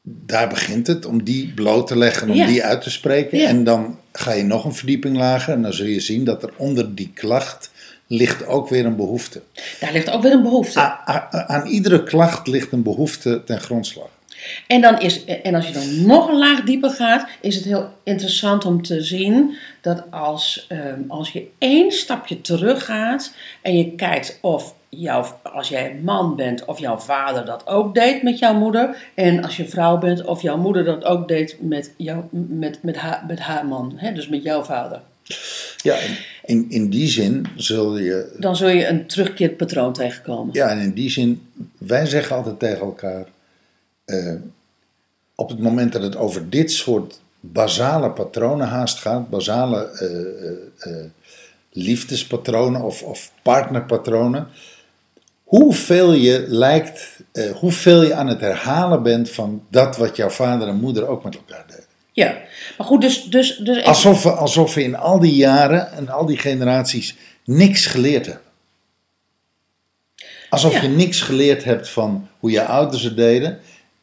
daar 0.01 0.49
begint 0.49 0.87
het, 0.87 1.05
om 1.05 1.23
die 1.23 1.53
bloot 1.53 1.87
te 1.87 1.97
leggen, 1.97 2.29
om 2.29 2.35
Ja. 2.35 2.45
die 2.47 2.63
uit 2.63 2.81
te 2.81 2.89
spreken. 2.89 3.37
Ja. 3.37 3.47
En 3.47 3.63
dan 3.63 3.99
ga 4.11 4.31
je 4.31 4.43
nog 4.43 4.65
een 4.65 4.73
verdieping 4.75 5.17
lager 5.17 5.53
en 5.53 5.61
dan 5.61 5.73
zul 5.73 5.85
je 5.85 5.99
zien 5.99 6.23
dat 6.23 6.43
er 6.43 6.49
onder 6.57 6.95
die 6.95 7.11
klacht 7.13 7.71
ligt 8.07 8.45
ook 8.45 8.69
weer 8.69 8.85
een 8.85 8.95
behoefte. 8.95 9.41
Daar 9.79 9.91
ligt 9.93 10.09
ook 10.09 10.21
weer 10.21 10.31
een 10.31 10.41
behoefte. 10.43 10.79
A- 10.79 11.03
a- 11.09 11.47
aan 11.47 11.67
iedere 11.67 12.03
klacht 12.03 12.47
ligt 12.47 12.71
een 12.71 12.83
behoefte 12.83 13.41
ten 13.45 13.59
grondslag. 13.59 14.07
En, 14.67 14.82
dan 14.82 15.00
is, 15.00 15.25
en 15.25 15.56
als 15.56 15.67
je 15.67 15.74
dan 15.74 16.06
nog 16.06 16.27
een 16.27 16.38
laag 16.38 16.62
dieper 16.63 16.89
gaat, 16.89 17.27
is 17.41 17.56
het 17.56 17.65
heel 17.65 17.89
interessant 18.03 18.65
om 18.65 18.82
te 18.82 19.01
zien 19.01 19.56
dat 19.82 20.03
als, 20.12 20.65
ehm, 20.70 21.01
als 21.08 21.32
je 21.32 21.48
één 21.58 21.91
stapje 21.91 22.41
terug 22.41 22.86
gaat 22.86 23.34
en 23.62 23.77
je 23.77 23.96
kijkt 23.96 24.38
of 24.41 24.75
jouw, 24.89 25.39
als 25.44 25.70
jij 25.70 26.00
man 26.03 26.36
bent, 26.36 26.65
of 26.65 26.79
jouw 26.79 26.98
vader 26.98 27.46
dat 27.46 27.67
ook 27.67 27.96
deed 27.96 28.24
met 28.24 28.39
jouw 28.39 28.53
moeder. 28.53 29.12
En 29.13 29.44
als 29.44 29.58
je 29.58 29.67
vrouw 29.67 29.98
bent, 29.98 30.25
of 30.25 30.41
jouw 30.41 30.58
moeder 30.58 30.84
dat 30.84 31.03
ook 31.03 31.27
deed 31.27 31.58
met, 31.60 31.94
jou, 31.98 32.24
met, 32.32 32.84
met, 32.84 32.96
haar, 32.96 33.24
met 33.27 33.39
haar 33.39 33.65
man, 33.65 33.94
hè, 33.96 34.13
dus 34.13 34.27
met 34.27 34.44
jouw 34.44 34.63
vader. 34.63 35.01
Ja, 35.77 35.98
in, 36.44 36.65
in 36.70 36.89
die 36.89 37.08
zin 37.08 37.46
zul 37.56 37.98
je 37.98 38.36
Dan 38.39 38.56
zul 38.56 38.70
je 38.70 38.88
een 38.88 39.06
terugkeerd 39.06 39.58
patroon 39.58 39.94
tegenkomen. 39.94 40.53
Ja, 40.53 40.70
en 40.70 40.79
in 40.79 40.94
die 40.94 41.10
zin, 41.10 41.41
wij 41.77 42.06
zeggen 42.06 42.36
altijd 42.36 42.60
tegen 42.60 42.82
elkaar, 42.82 43.25
eh, 44.07 44.33
op 45.35 45.49
het 45.49 45.59
moment 45.59 45.93
dat 45.93 46.01
het 46.01 46.15
over 46.15 46.49
dit 46.49 46.71
soort 46.71 47.19
basale 47.39 48.11
patronen 48.11 48.67
haast 48.67 48.97
gaat, 48.97 49.29
basale 49.29 49.89
eh, 49.91 50.91
eh, 50.91 51.05
liefdespatronen 51.71 52.81
of, 52.81 53.03
of 53.03 53.31
partnerpatronen, 53.41 54.47
hoeveel 55.43 56.13
je 56.13 56.45
lijkt 56.47 57.19
hoeveel 57.53 58.01
je 58.01 58.13
aan 58.13 58.27
het 58.27 58.41
herhalen 58.41 59.03
bent 59.03 59.29
van 59.29 59.63
dat 59.69 59.97
wat 59.97 60.15
jouw 60.15 60.29
vader 60.29 60.67
en 60.67 60.79
moeder 60.79 61.07
ook 61.07 61.23
met 61.23 61.35
elkaar 61.35 61.63
deden. 61.67 61.85
Ja, 62.11 62.37
maar 62.77 62.87
goed, 62.87 63.01
dus... 63.01 63.23
dus, 63.23 63.57
dus 63.57 63.83
Alsof 63.83 64.23
we, 64.23 64.31
alsof 64.31 64.73
we 64.73 64.83
in 64.83 64.95
al 64.95 65.19
die 65.19 65.35
jaren 65.35 65.91
en 65.91 66.09
al 66.09 66.25
die 66.25 66.37
generaties 66.37 67.15
niks 67.45 67.85
geleerd 67.85 68.25
hebben. 68.25 68.45
Alsof 70.49 70.73
Ja. 70.73 70.81
je 70.81 70.87
niks 70.87 71.21
geleerd 71.21 71.63
hebt 71.63 71.89
van 71.89 72.27
hoe 72.39 72.51
je 72.51 72.65
ouders 72.65 73.03
het 73.03 73.15
deden. 73.15 73.59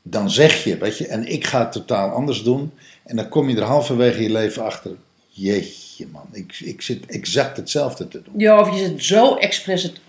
Dan 0.06 0.30
zeg 0.30 0.64
je, 0.64 0.78
weet 0.78 0.99
je, 0.99 1.06
en 1.06 1.26
ik 1.26 1.46
ga 1.46 1.58
het 1.58 1.73
totaal 1.73 2.11
anders 2.11 2.42
doen. 2.42 2.73
En 3.04 3.16
dan 3.16 3.28
kom 3.28 3.49
je 3.49 3.56
er 3.56 3.62
halverwege 3.62 4.23
je 4.23 4.32
leven 4.32 4.64
achter. 4.64 4.90
Jeetje 5.28 6.06
man, 6.12 6.28
ik, 6.32 6.61
ik 6.61 6.82
zit 6.82 7.06
exact 7.06 7.56
hetzelfde 7.56 8.08
te 8.08 8.23
doen. 8.23 8.34
Ja, 8.37 8.61
of 8.61 8.70
je 8.70 8.78
zit 8.78 9.04
zo 9.04 9.34
expres 9.34 9.82
het, 9.82 10.00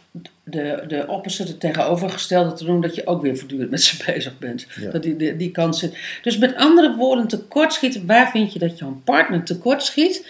de, 0.43 0.83
de 0.87 1.07
opposite, 1.07 1.51
het 1.51 1.59
tegenovergestelde 1.59 2.53
te 2.53 2.65
doen, 2.65 2.81
dat 2.81 2.95
je 2.95 3.07
ook 3.07 3.21
weer 3.21 3.37
voortdurend 3.37 3.69
met 3.69 3.81
ze 3.81 4.03
bezig 4.05 4.37
bent. 4.37 4.67
Ja. 4.79 4.91
Dat 4.91 5.03
die, 5.03 5.15
die, 5.15 5.35
die 5.35 5.51
kant 5.51 5.77
zit. 5.77 5.97
Dus 6.21 6.37
met 6.37 6.55
andere 6.55 6.95
woorden, 6.95 7.27
tekortschieten, 7.27 8.05
waar 8.05 8.31
vind 8.31 8.53
je 8.53 8.59
dat 8.59 8.77
jouw 8.77 9.01
partner 9.03 9.43
tekortschiet? 9.43 10.27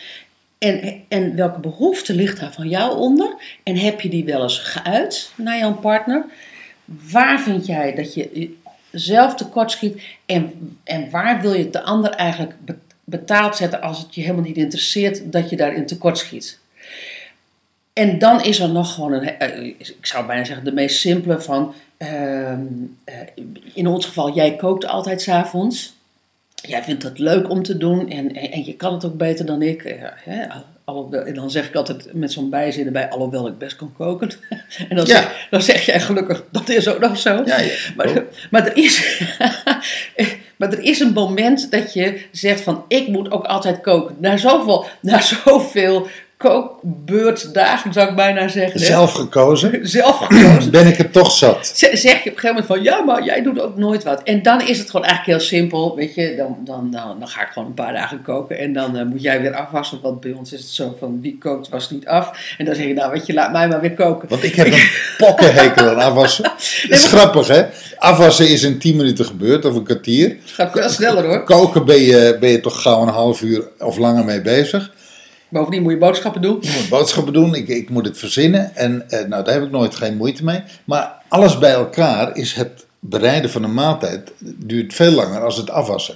En, 0.57 1.03
en 1.07 1.35
welke 1.35 1.59
behoefte 1.59 2.13
ligt 2.13 2.39
daar 2.39 2.53
van 2.53 2.69
jou 2.69 2.97
onder? 2.97 3.35
En 3.63 3.75
heb 3.75 4.01
je 4.01 4.09
die 4.09 4.25
wel 4.25 4.41
eens 4.41 4.59
geuit 4.59 5.31
naar 5.35 5.57
jouw 5.57 5.73
partner? 5.73 6.25
Waar 7.11 7.41
vind 7.41 7.65
jij 7.65 7.95
dat 7.95 8.13
je 8.13 8.53
zelf 8.99 9.35
tekortschiet? 9.35 10.01
En, 10.25 10.77
en 10.83 11.09
waar 11.09 11.41
wil 11.41 11.53
je 11.53 11.69
de 11.69 11.83
ander 11.83 12.11
eigenlijk 12.11 12.53
be- 12.65 12.77
betaald 13.03 13.55
zetten 13.55 13.81
als 13.81 13.99
het 13.99 14.15
je 14.15 14.21
helemaal 14.21 14.43
niet 14.43 14.57
interesseert 14.57 15.31
dat 15.31 15.49
je 15.49 15.55
daarin 15.55 15.85
tekortschiet? 15.85 16.59
En 17.93 18.19
dan 18.19 18.43
is 18.43 18.59
er 18.59 18.69
nog 18.69 18.93
gewoon 18.93 19.11
een, 19.13 19.37
eh, 19.39 19.63
ik 19.65 19.97
zou 20.01 20.25
bijna 20.25 20.43
zeggen, 20.43 20.65
de 20.65 20.71
meest 20.71 20.99
simpele 20.99 21.41
van, 21.41 21.73
ehm, 21.97 22.63
eh, 23.03 23.15
in 23.73 23.87
ons 23.87 24.05
geval, 24.05 24.33
jij 24.33 24.55
kookt 24.55 24.85
altijd 24.85 25.21
s'avonds. 25.21 25.95
Jij 26.55 26.83
vindt 26.83 27.03
het 27.03 27.19
leuk 27.19 27.49
om 27.49 27.63
te 27.63 27.77
doen 27.77 28.09
en, 28.09 28.35
en, 28.35 28.65
je 28.65 28.75
kan 28.75 28.93
het 28.93 29.05
ook 29.05 29.17
beter 29.17 29.45
dan 29.45 29.61
ik. 29.61 29.83
Eh, 29.83 30.55
alhoewel- 30.85 31.23
en 31.25 31.33
dan 31.33 31.51
zeg 31.51 31.67
ik 31.67 31.75
altijd 31.75 32.13
met 32.13 32.31
zo'n 32.31 32.49
bijzin 32.49 32.85
erbij, 32.85 33.09
alhoewel 33.09 33.47
ik 33.47 33.57
best 33.57 33.75
kan 33.75 33.93
koken. 33.97 34.29
en 34.89 34.95
dan, 34.95 35.05
Ja. 35.05 35.15
zeg, 35.15 35.47
dan 35.49 35.61
zeg 35.61 35.85
jij 35.85 35.99
gelukkig, 35.99 36.43
dat 36.51 36.69
is 36.69 36.87
ook 36.87 36.99
nog 36.99 37.17
zo. 37.17 37.41
Ja, 37.45 37.59
ja. 37.59 37.71
Maar, 37.95 38.23
maar, 38.51 38.65
er 38.67 38.77
is, 38.77 39.21
maar 40.57 40.71
er 40.73 40.79
is 40.81 40.99
een 40.99 41.13
moment 41.13 41.71
dat 41.71 41.93
je 41.93 42.21
zegt 42.31 42.61
van 42.61 42.85
ik 42.87 43.07
moet 43.07 43.31
ook 43.31 43.45
altijd 43.45 43.81
koken. 43.81 44.15
Na 44.19 44.37
zoveel, 44.37 44.85
na 45.01 45.21
zoveel 45.21 46.07
kookbeurtdagen 46.37 47.93
zou 47.93 48.09
ik 48.09 48.15
bijna 48.15 48.47
zeggen. 48.47 48.79
Zelf 48.79 49.11
gekozen, 49.11 49.79
Zelf 49.87 50.17
gekozen. 50.17 50.71
ben 50.71 50.87
ik 50.87 50.97
het 50.97 51.13
toch 51.13 51.31
zat. 51.31 51.71
Zeg 51.75 52.01
je 52.01 52.09
op 52.09 52.09
een 52.09 52.21
gegeven 52.21 52.47
moment 52.47 52.65
van 52.65 52.83
ja, 52.83 53.01
maar 53.01 53.23
jij 53.23 53.41
doet 53.41 53.59
ook 53.59 53.77
nooit 53.77 54.03
wat. 54.03 54.23
En 54.23 54.41
dan 54.41 54.61
is 54.61 54.77
het 54.77 54.89
gewoon 54.89 55.05
eigenlijk 55.05 55.39
heel 55.39 55.47
simpel. 55.47 55.95
Weet 55.95 56.15
je, 56.15 56.35
dan, 56.37 56.57
dan, 56.65 56.91
dan, 56.91 57.19
dan 57.19 57.27
ga 57.27 57.41
ik 57.41 57.47
gewoon 57.47 57.67
een 57.67 57.73
paar 57.73 57.93
dagen 57.93 58.21
koken. 58.21 58.57
En 58.57 58.73
dan 58.73 58.97
eh, 58.97 59.05
moet 59.05 59.21
jij 59.21 59.41
weer 59.41 59.55
afwassen. 59.55 59.99
Want 60.01 60.19
bij 60.19 60.31
ons 60.31 60.53
is 60.53 60.59
het 60.59 60.69
zo 60.69 60.95
van 60.99 61.21
wie 61.21 61.37
kookt 61.37 61.69
was 61.69 61.89
niet 61.89 62.07
af. 62.07 62.55
En 62.57 62.65
dan 62.65 62.75
zeg 62.75 62.85
je 62.85 62.93
nou, 62.93 63.11
weet 63.11 63.25
je, 63.25 63.33
laat 63.33 63.51
mij 63.51 63.67
maar 63.67 63.81
weer 63.81 63.93
koken. 63.93 64.29
Want 64.29 64.43
ik 64.43 64.55
heb 64.55 64.67
een 64.67 64.89
pokkenhekel 65.25 65.89
aan 65.89 65.99
afwassen. 65.99 66.43
Dat 66.43 66.99
is 66.99 67.07
grappig, 67.07 67.47
hè? 67.47 67.63
Afwassen 67.97 68.49
is 68.49 68.63
in 68.63 68.79
10 68.79 68.95
minuten 68.95 69.25
gebeurd, 69.25 69.65
of 69.65 69.75
een 69.75 69.83
kwartier. 69.83 70.29
Het 70.29 70.51
gaat 70.51 70.71
veel 70.71 70.89
sneller 70.89 71.25
hoor. 71.25 71.43
Koken 71.43 71.85
ben 71.85 72.01
je, 72.01 72.37
ben 72.39 72.49
je 72.49 72.59
toch 72.59 72.81
gauw 72.81 73.01
een 73.01 73.07
half 73.07 73.41
uur 73.41 73.63
of 73.79 73.97
langer 73.97 74.25
mee 74.25 74.41
bezig. 74.41 74.91
Bovendien 75.55 75.81
moet 75.81 75.91
je 75.91 75.97
boodschappen 75.97 76.41
doen. 76.41 76.57
Ik 76.61 76.73
moet 76.75 76.89
boodschappen 76.89 77.33
doen, 77.33 77.55
ik, 77.55 77.67
ik 77.67 77.89
moet 77.89 78.05
het 78.05 78.17
verzinnen. 78.17 78.75
En 78.75 79.09
eh, 79.09 79.25
nou, 79.27 79.43
daar 79.43 79.53
heb 79.53 79.63
ik 79.63 79.71
nooit 79.71 79.95
geen 79.95 80.17
moeite 80.17 80.43
mee. 80.43 80.63
Maar 80.85 81.11
alles 81.27 81.57
bij 81.57 81.71
elkaar 81.73 82.35
is 82.37 82.53
het 82.53 82.85
bereiden 82.99 83.49
van 83.49 83.63
een 83.63 83.73
maaltijd 83.73 84.31
duurt 84.39 84.93
veel 84.93 85.11
langer 85.11 85.41
als 85.43 85.57
het 85.57 85.69
afwassen. 85.69 86.15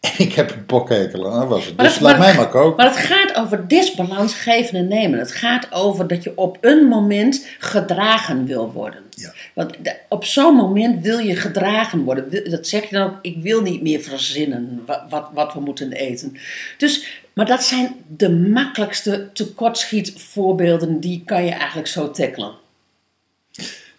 En 0.00 0.10
ik 0.26 0.32
heb 0.32 0.50
een 0.50 0.66
pokhekel 0.66 1.32
aan 1.32 1.42
afwassen. 1.42 1.72
Maar 1.76 1.84
Dus 1.84 1.94
dat- 1.94 2.02
laat 2.02 2.18
maar 2.18 2.26
mij 2.26 2.36
maar 2.36 2.48
koken. 2.48 2.76
Maar 2.76 2.94
het 2.96 3.04
gaat 3.06 3.36
over 3.36 3.68
disbalans 3.68 4.34
geven 4.34 4.78
en 4.78 4.88
nemen. 4.88 5.18
Het 5.18 5.32
gaat 5.32 5.66
over 5.72 6.06
dat 6.06 6.22
je 6.22 6.32
op 6.34 6.58
een 6.60 6.84
moment 6.88 7.46
gedragen 7.58 8.46
wil 8.46 8.72
worden. 8.72 9.00
Want 9.60 9.76
op 10.08 10.24
zo'n 10.24 10.54
moment 10.54 11.02
wil 11.02 11.18
je 11.18 11.36
gedragen 11.36 12.02
worden. 12.02 12.50
Dat 12.50 12.66
zeg 12.66 12.84
je 12.90 12.96
dan 12.96 13.06
ook, 13.06 13.18
ik 13.22 13.36
wil 13.42 13.62
niet 13.62 13.82
meer 13.82 14.00
verzinnen 14.00 14.82
wat, 14.86 15.02
wat, 15.08 15.28
wat 15.34 15.52
we 15.52 15.60
moeten 15.60 15.92
eten. 15.92 16.36
Dus, 16.78 17.22
maar 17.32 17.46
dat 17.46 17.62
zijn 17.62 17.94
de 18.16 18.30
makkelijkste 18.30 19.30
tekortschietvoorbeelden, 19.32 21.00
die 21.00 21.22
kan 21.24 21.44
je 21.44 21.50
eigenlijk 21.50 21.88
zo 21.88 22.10
tackelen. 22.10 22.54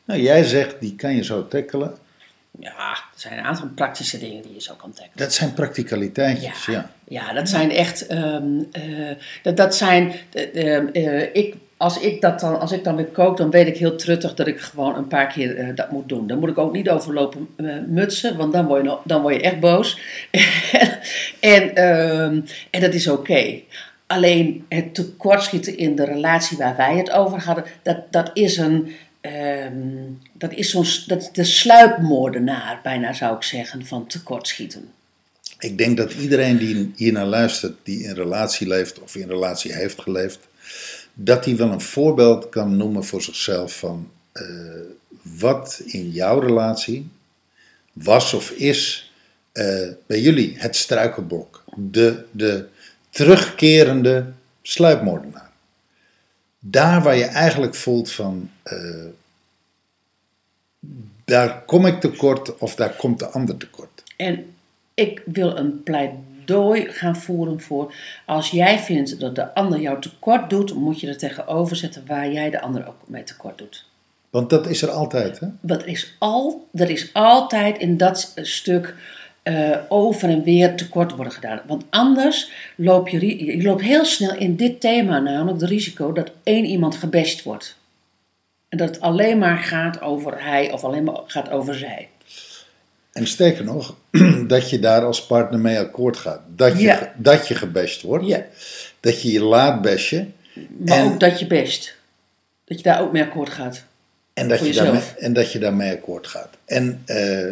Nou, 0.05 0.21
jij 0.21 0.43
zegt, 0.43 0.75
die 0.79 0.95
kan 0.95 1.15
je 1.15 1.23
zo 1.23 1.47
tackelen. 1.47 1.95
Ja, 2.59 2.89
er 2.91 3.05
zijn 3.15 3.37
een 3.37 3.43
aantal 3.43 3.67
praktische 3.75 4.19
dingen 4.19 4.41
die 4.41 4.53
je 4.53 4.61
zo 4.61 4.73
kan 4.73 4.91
tackelen. 4.91 5.17
Dat 5.17 5.33
zijn 5.33 5.53
practicaliteitjes, 5.53 6.65
ja. 6.65 6.91
Ja, 7.07 7.33
dat 7.33 7.49
zijn 7.49 7.71
echt. 7.71 8.07
ehm, 8.07 8.59
eh, 8.71 9.15
dat, 9.43 9.57
dat 9.57 9.75
zijn. 9.75 10.13
eh, 10.31 10.75
ehm, 10.75 10.87
eh, 10.87 11.35
ik, 11.35 11.55
als, 11.81 11.99
ik 11.99 12.21
dat 12.21 12.39
dan, 12.39 12.59
als 12.59 12.71
ik 12.71 12.83
dan 12.83 12.95
weer 12.95 13.05
kook, 13.05 13.37
dan 13.37 13.49
weet 13.49 13.67
ik 13.67 13.77
heel 13.77 13.95
truttig 13.95 14.33
dat 14.33 14.47
ik 14.47 14.59
gewoon 14.59 14.95
een 14.95 15.07
paar 15.07 15.27
keer 15.27 15.57
eh, 15.57 15.75
dat 15.75 15.91
moet 15.91 16.09
doen. 16.09 16.27
Dan 16.27 16.39
moet 16.39 16.49
ik 16.49 16.57
ook 16.57 16.73
niet 16.73 16.89
overlopen 16.89 17.47
eh, 17.55 17.65
mutsen, 17.87 18.37
want 18.37 18.53
dan 18.53 18.65
word 18.65 18.83
je, 18.83 18.97
dan 19.03 19.21
word 19.21 19.35
je 19.35 19.41
echt 19.41 19.59
boos. 19.59 19.99
en, 21.39 21.75
ehm, 21.75 22.41
en 22.69 22.81
dat 22.81 22.93
is 22.93 23.07
oké. 23.07 23.59
Alleen 24.07 24.65
het 24.69 24.95
tekortschieten 24.95 25.77
in 25.77 25.95
de 25.95 26.05
relatie 26.05 26.57
waar 26.57 26.75
wij 26.75 26.97
het 26.97 27.11
over 27.11 27.43
hadden, 27.43 27.63
dat, 27.81 27.97
dat 28.11 28.31
is 28.33 28.57
een. 28.57 28.91
ehm, 29.21 29.73
dat 30.33 30.53
is 30.53 30.69
zo'n, 30.69 30.85
dat 31.07 31.29
de 31.33 31.43
sluipmoordenaar, 31.43 32.79
bijna 32.83 33.13
zou 33.13 33.35
ik 33.35 33.43
zeggen, 33.43 33.85
van 33.85 34.07
tekortschieten. 34.07 34.89
Ik 35.59 35.77
denk 35.77 35.97
dat 35.97 36.13
iedereen 36.13 36.57
die 36.57 36.91
hier 36.95 37.11
naar 37.11 37.25
luistert, 37.25 37.73
die 37.83 38.03
in 38.03 38.13
relatie 38.13 38.67
leeft 38.67 38.99
of 38.99 39.15
in 39.15 39.27
relatie 39.27 39.73
heeft 39.73 40.01
geleefd, 40.01 40.49
dat 41.13 41.45
hij 41.45 41.55
wel 41.55 41.71
een 41.71 41.81
voorbeeld 41.81 42.49
kan 42.49 42.77
noemen 42.77 43.03
voor 43.03 43.21
zichzelf 43.21 43.77
van 43.77 44.11
eh, 44.31 44.45
wat 45.21 45.81
in 45.85 46.09
jouw 46.09 46.39
relatie 46.39 47.09
was 47.93 48.33
of 48.33 48.51
is 48.51 49.11
eh, 49.51 49.87
bij 50.05 50.21
jullie 50.21 50.55
het 50.57 50.75
struikelblok. 50.75 51.63
De, 51.75 52.25
de 52.31 52.65
terugkerende 53.09 54.25
sluipmoordenaar. 54.61 55.49
Daar 56.59 57.01
waar 57.03 57.15
je 57.15 57.25
eigenlijk 57.25 57.75
voelt 57.75 58.11
van, 58.11 58.49
eh, 58.63 59.05
daar 61.25 61.65
kom 61.65 61.85
ik 61.85 61.99
tekort 61.99 62.57
of 62.57 62.75
daar 62.75 62.95
komt 62.95 63.19
de 63.19 63.27
ander 63.27 63.57
tekort. 63.57 64.03
En 64.17 64.55
ik 64.93 65.21
wil 65.25 65.57
een 65.57 65.83
pleidooi 65.83 66.30
gaan 66.89 67.15
voeren 67.15 67.61
voor. 67.61 67.93
Als 68.25 68.49
jij 68.51 68.79
vindt 68.79 69.19
dat 69.19 69.35
de 69.35 69.53
ander 69.53 69.79
jou 69.79 70.01
tekort 70.01 70.49
doet, 70.49 70.73
moet 70.73 70.99
je 70.99 71.07
er 71.07 71.17
tegenover 71.17 71.75
zetten 71.75 72.03
waar 72.07 72.31
jij 72.31 72.49
de 72.49 72.61
ander 72.61 72.87
ook 72.87 73.07
mee 73.07 73.23
tekort 73.23 73.57
doet. 73.57 73.85
Want 74.29 74.49
dat 74.49 74.67
is 74.67 74.81
er 74.81 74.89
altijd, 74.89 75.39
hè? 75.39 75.47
Er 75.67 75.87
is, 75.87 76.15
al, 76.19 76.67
er 76.73 76.89
is 76.89 77.13
altijd 77.13 77.77
in 77.77 77.97
dat 77.97 78.33
stuk 78.35 78.95
eh, 79.43 79.77
over 79.89 80.29
en 80.29 80.43
weer 80.43 80.75
tekort 80.75 81.15
worden 81.15 81.33
gedaan. 81.33 81.61
Want 81.67 81.83
anders 81.89 82.51
loop 82.75 83.07
je, 83.07 83.45
je 83.45 83.63
loopt 83.63 83.81
heel 83.81 84.05
snel 84.05 84.35
in 84.35 84.55
dit 84.55 84.79
thema 84.79 85.19
namelijk 85.19 85.59
de 85.59 85.65
risico 85.65 86.11
dat 86.11 86.31
één 86.43 86.65
iemand 86.65 86.95
gebashed 86.95 87.43
wordt. 87.43 87.77
En 88.69 88.77
dat 88.77 88.87
het 88.87 89.01
alleen 89.01 89.37
maar 89.37 89.57
gaat 89.57 90.01
over 90.01 90.43
hij 90.43 90.71
of 90.71 90.83
alleen 90.83 91.03
maar 91.03 91.19
gaat 91.25 91.49
over 91.49 91.75
zij. 91.75 92.09
En 93.11 93.27
sterker 93.27 93.63
nog, 93.63 93.95
dat 94.47 94.69
je 94.69 94.79
daar 94.79 95.05
als 95.05 95.25
partner 95.25 95.59
mee 95.59 95.79
akkoord 95.79 96.17
gaat. 96.17 96.41
Dat 96.55 96.71
je, 96.77 96.81
Ja. 96.81 97.13
dat 97.17 97.47
je 97.47 97.55
gebashed 97.55 98.01
wordt. 98.01 98.25
Ja. 98.25 98.45
Dat 98.99 99.21
je 99.21 99.31
je 99.31 99.43
laat 99.43 99.81
bashen. 99.81 100.33
Maar 100.77 100.97
En- 100.97 101.05
ook 101.05 101.19
dat 101.19 101.39
je 101.39 101.47
best. 101.47 101.95
Dat 102.65 102.77
je 102.77 102.83
daar 102.83 103.01
ook 103.01 103.11
mee 103.11 103.23
akkoord 103.23 103.49
gaat. 103.49 103.83
En 104.33 104.47
dat, 104.47 104.65
je 104.65 104.73
daarmee, 104.73 105.01
en 105.17 105.33
dat 105.33 105.51
je 105.51 105.59
daarmee 105.59 105.91
akkoord 105.91 106.27
gaat. 106.27 106.49
En 106.65 107.01
eh, 107.05 107.47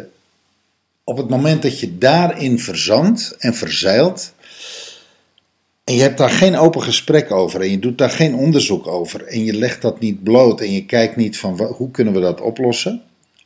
op 1.04 1.18
het 1.18 1.30
moment 1.30 1.62
dat 1.62 1.80
je 1.80 1.98
daarin 1.98 2.60
verzandt 2.60 3.36
en 3.40 3.54
verzeilt. 3.54 4.34
En 5.84 5.96
je 5.96 6.02
hebt 6.02 6.18
daar 6.18 6.30
geen 6.30 6.56
open 6.56 6.82
gesprek 6.84 7.32
over. 7.32 7.62
En 7.62 7.72
je 7.72 7.80
doet 7.80 7.98
daar 7.98 8.10
geen 8.10 8.36
onderzoek 8.36 8.88
over. 8.88 9.26
En 9.26 9.44
je 9.44 9.54
legt 9.54 9.82
dat 9.82 10.00
niet 10.00 10.24
bloot. 10.24 10.62
En 10.62 10.72
je 10.72 10.86
kijkt 10.86 11.16
niet 11.16 11.38
van 11.38 11.62
hoe 11.62 11.92
kunnen 11.92 12.14
we 12.14 12.20
dat 12.20 12.42
oplossen. 12.42 13.02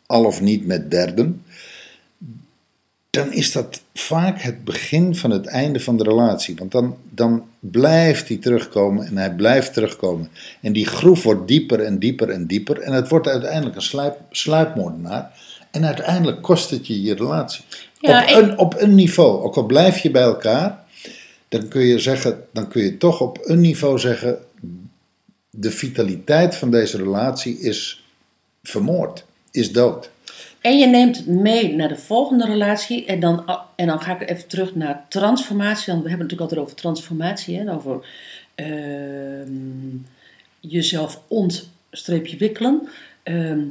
Al 0.05 0.25
of 0.25 0.41
niet 0.41 0.65
met 0.65 0.91
derden. 0.91 1.43
Dan 3.13 3.33
is 3.33 3.51
dat 3.51 3.81
vaak 3.93 4.41
het 4.41 4.63
begin 4.63 5.15
van 5.15 5.31
het 5.31 5.45
einde 5.45 5.79
van 5.79 5.97
de 5.97 6.03
relatie. 6.03 6.55
Want 6.55 6.71
dan, 6.71 6.97
dan 7.09 7.45
blijft 7.59 8.27
hij 8.27 8.37
terugkomen 8.37 9.05
en 9.05 9.17
hij 9.17 9.33
blijft 9.35 9.73
terugkomen. 9.73 10.29
En 10.61 10.73
die 10.73 10.85
groef 10.85 11.23
wordt 11.23 11.47
dieper 11.47 11.79
en 11.79 11.99
dieper 11.99 12.29
en 12.29 12.45
dieper. 12.47 12.79
En 12.79 12.93
het 12.93 13.09
wordt 13.09 13.27
uiteindelijk 13.27 13.75
een 13.75 13.81
sluip, 13.81 14.17
sluipmoordenaar. 14.29 15.31
En 15.71 15.85
uiteindelijk 15.85 16.41
kost 16.41 16.69
het 16.69 16.87
je 16.87 17.01
je 17.01 17.15
relatie. 17.15 17.63
Ja, 17.99 18.23
op, 18.23 18.29
ik- 18.29 18.35
een, 18.35 18.57
op 18.57 18.75
een 18.81 18.95
niveau. 18.95 19.43
Ook 19.43 19.55
al 19.55 19.65
blijf 19.65 19.97
je 19.99 20.11
bij 20.11 20.21
elkaar. 20.21 20.83
Dan 21.49 21.67
kun 21.67 21.81
je 21.81 21.99
zeggen, 21.99 22.43
dan 22.53 22.67
kun 22.67 22.83
je 22.83 22.97
toch 22.97 23.21
op 23.21 23.39
een 23.43 23.61
niveau 23.61 23.99
zeggen. 23.99 24.37
De 25.49 25.71
vitaliteit 25.71 26.55
van 26.55 26.71
deze 26.71 26.97
relatie 26.97 27.59
is 27.59 28.03
vermoord. 28.63 29.25
Is 29.51 29.71
dood. 29.71 30.11
En 30.61 30.77
je 30.77 30.87
neemt 30.87 31.17
het 31.17 31.27
mee 31.27 31.75
naar 31.75 31.87
de 31.87 31.95
volgende 31.95 32.45
relatie. 32.45 33.05
En 33.05 33.19
dan, 33.19 33.45
en 33.75 33.87
dan 33.87 34.01
ga 34.01 34.19
ik 34.19 34.29
even 34.29 34.47
terug 34.47 34.75
naar 34.75 35.05
transformatie. 35.09 35.91
Want 35.91 36.03
we 36.03 36.09
hebben 36.09 36.27
het 36.27 36.39
natuurlijk 36.39 36.41
altijd 36.41 36.59
over 36.59 36.75
transformatie. 36.75 37.57
Hè? 37.57 37.73
Over 37.73 38.05
ehm, 38.55 39.97
jezelf 40.59 41.21
ontstreepje 41.27 42.37
wikkelen. 42.37 42.87
Ehm, 43.23 43.63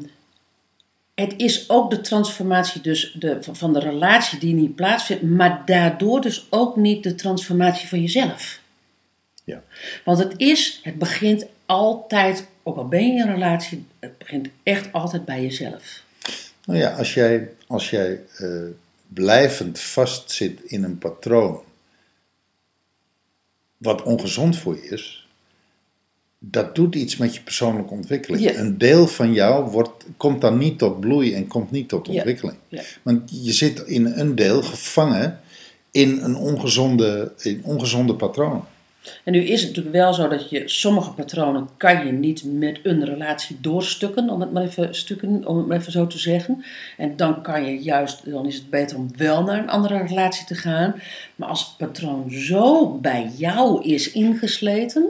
het 1.14 1.34
is 1.36 1.70
ook 1.70 1.90
de 1.90 2.00
transformatie 2.00 2.80
dus 2.80 3.16
de, 3.18 3.38
van 3.40 3.72
de 3.72 3.80
relatie 3.80 4.38
die 4.38 4.54
niet 4.54 4.74
plaatsvindt. 4.74 5.22
Maar 5.22 5.62
daardoor 5.66 6.20
dus 6.20 6.46
ook 6.50 6.76
niet 6.76 7.02
de 7.02 7.14
transformatie 7.14 7.88
van 7.88 8.00
jezelf. 8.00 8.60
Ja. 9.44 9.62
Want 10.04 10.18
het 10.18 10.34
is, 10.36 10.80
het 10.82 10.98
begint 10.98 11.46
altijd, 11.66 12.48
ook 12.62 12.76
al 12.76 12.88
ben 12.88 13.06
je 13.06 13.12
in 13.12 13.20
een 13.20 13.32
relatie, 13.32 13.86
het 13.98 14.18
begint 14.18 14.48
echt 14.62 14.92
altijd 14.92 15.24
bij 15.24 15.42
jezelf. 15.42 16.02
Nou 16.64 16.78
ja, 16.78 16.90
als 16.96 17.14
jij, 17.14 17.50
als 17.66 17.90
jij 17.90 18.20
eh, 18.36 18.48
blijvend 19.08 19.80
vastzit 19.80 20.60
in 20.64 20.84
een 20.84 20.98
patroon 20.98 21.60
wat 23.76 24.02
ongezond 24.02 24.56
voor 24.56 24.74
je 24.74 24.88
is, 24.88 25.26
dat 26.38 26.74
doet 26.74 26.94
iets 26.94 27.16
met 27.16 27.34
je 27.34 27.42
persoonlijke 27.42 27.92
ontwikkeling. 27.92 28.42
Ja. 28.42 28.54
Een 28.54 28.78
deel 28.78 29.06
van 29.06 29.32
jou 29.32 29.70
wordt, 29.70 30.04
komt 30.16 30.40
dan 30.40 30.58
niet 30.58 30.78
tot 30.78 31.00
bloei 31.00 31.34
en 31.34 31.46
komt 31.46 31.70
niet 31.70 31.88
tot 31.88 32.06
Ja. 32.06 32.12
ontwikkeling. 32.12 32.58
Ja. 32.68 32.82
Want 33.02 33.44
je 33.44 33.52
zit 33.52 33.80
in 33.80 34.06
een 34.06 34.34
deel 34.34 34.62
gevangen 34.62 35.40
in 35.90 36.20
een 36.22 36.36
ongezonde, 36.36 37.32
in 37.38 37.60
ongezonde 37.64 38.14
patroon. 38.14 38.64
En 39.24 39.32
nu 39.32 39.40
is 39.40 39.60
het 39.60 39.68
natuurlijk 39.68 39.96
wel 39.96 40.14
zo 40.14 40.28
dat 40.28 40.50
je 40.50 40.62
sommige 40.68 41.12
patronen 41.12 41.68
kan 41.76 42.06
je 42.06 42.12
niet 42.12 42.44
met 42.44 42.80
een 42.82 43.04
relatie 43.04 43.56
doorstukken, 43.60 44.30
om 44.30 44.40
het 44.40 44.52
maar 44.52 44.62
even 44.62 44.94
stukken, 44.94 45.46
om 45.46 45.56
het 45.56 45.66
maar 45.66 45.76
even 45.76 45.92
zo 45.92 46.06
te 46.06 46.18
zeggen. 46.18 46.64
En 46.96 47.16
dan 47.16 47.42
kan 47.42 47.64
je 47.64 47.82
juist, 47.82 48.30
dan 48.30 48.46
is 48.46 48.54
het 48.54 48.70
beter 48.70 48.96
om 48.96 49.08
wel 49.16 49.42
naar 49.42 49.58
een 49.58 49.70
andere 49.70 49.98
relatie 49.98 50.46
te 50.46 50.54
gaan. 50.54 50.94
Maar 51.36 51.48
als 51.48 51.60
het 51.60 51.76
patroon 51.76 52.30
zo 52.30 52.98
bij 52.98 53.30
jou 53.36 53.84
is 53.84 54.12
ingesleten, 54.12 55.04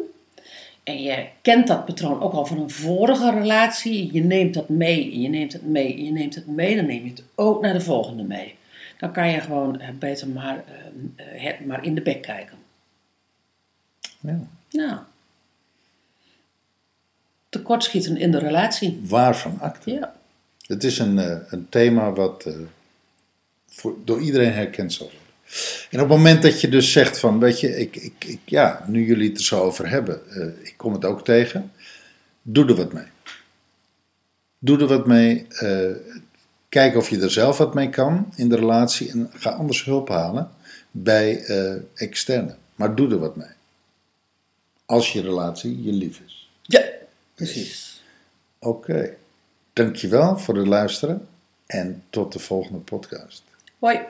en 0.83 1.03
je 1.03 1.27
kent 1.43 1.67
dat 1.67 1.85
patroon 1.85 2.23
ook 2.23 2.33
al 2.33 2.47
van 2.47 2.59
een 2.59 2.71
vorige 2.71 3.31
relatie, 3.31 4.13
je 4.13 4.25
neemt 4.25 4.55
dat 4.55 4.69
mee, 4.69 5.21
je 5.21 5.29
neemt 5.29 5.53
het 5.53 5.67
mee, 5.67 6.05
je 6.05 6.11
neemt 6.11 6.35
het 6.35 6.47
mee, 6.47 6.77
dan 6.77 6.87
neem 6.87 7.05
je 7.05 7.11
het 7.11 7.25
ook 7.35 7.63
naar 7.63 7.73
de 7.73 7.81
volgende 7.81 8.23
mee. 8.23 8.55
Dan 8.99 9.13
kan 9.13 9.31
je 9.31 9.41
gewoon 9.41 9.81
eh, 9.81 9.89
beter 9.99 10.29
maar, 10.29 10.65
eh, 11.17 11.49
eh, 11.49 11.61
maar 11.67 11.85
in 11.85 11.95
de 11.95 12.03
bek 12.03 12.23
kijken. 12.23 12.62
Ja. 14.23 14.41
Ja. 14.69 15.07
Tekortschieten 17.49 18.17
in 18.17 18.31
de 18.31 18.39
relatie. 18.39 19.01
Waarvan 19.05 19.61
acte? 19.61 19.91
Ja. 19.91 20.15
Het 20.67 20.85
is 20.85 20.99
een, 20.99 21.19
eh, 21.19 21.37
een 21.49 21.69
thema 21.69 22.13
wat 22.13 22.45
eh, 22.45 22.55
voor, 23.69 23.95
door 24.05 24.21
iedereen 24.21 24.53
herkend 24.53 24.93
zal 24.93 25.07
worden. 25.07 25.21
En 25.91 26.01
op 26.01 26.09
het 26.09 26.17
moment 26.17 26.43
dat 26.43 26.61
je 26.61 26.69
dus 26.69 26.93
zegt 26.93 27.19
van, 27.19 27.39
weet 27.39 27.61
je, 27.61 27.79
ik, 27.79 27.97
ik, 27.97 28.25
ik, 28.25 28.39
ja, 28.45 28.85
nu 28.87 29.07
jullie 29.07 29.29
het 29.29 29.39
er 29.39 29.45
zo 29.45 29.61
over 29.61 29.89
hebben, 29.89 30.31
eh, 30.31 30.67
ik 30.67 30.75
kom 30.77 30.93
het 30.93 31.05
ook 31.05 31.25
tegen, 31.25 31.73
doe 32.43 32.67
er 32.67 32.75
wat 32.75 32.93
mee. 32.93 33.07
Doe 34.59 34.79
er 34.81 34.87
wat 34.87 35.07
mee. 35.07 35.47
kijk 36.69 36.97
of 36.97 37.09
je 37.09 37.21
er 37.21 37.31
zelf 37.31 37.59
wat 37.59 37.75
mee 37.75 37.89
kan 37.89 38.33
in 38.37 38.49
de 38.49 38.57
relatie 38.57 39.11
en 39.11 39.31
ga 39.35 39.51
anders 39.51 39.85
hulp 39.85 40.09
halen 40.09 40.51
bij 40.91 41.45
externe. 41.95 42.55
Maar 42.75 42.95
doe 42.95 43.11
er 43.11 43.19
wat 43.19 43.37
mee. 43.37 43.49
Als 44.93 45.13
je 45.13 45.21
relatie 45.21 45.83
je 45.83 45.93
lief 45.93 46.21
is. 46.27 46.51
Ja, 46.63 46.85
precies. 47.35 48.03
Oké. 48.59 49.17
Dankjewel 49.73 50.39
voor 50.39 50.57
het 50.57 50.67
luisteren 50.67 51.29
en 51.67 52.05
tot 52.11 52.33
de 52.33 52.39
volgende 52.39 52.79
podcast. 52.79 53.43
Hoi. 53.79 54.01